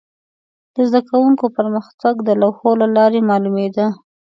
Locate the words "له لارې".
2.81-3.19